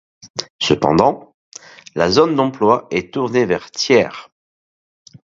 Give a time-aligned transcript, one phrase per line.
[0.59, 1.35] Cependant,
[1.93, 4.25] la zone d'emploi est tournée vers Thiers.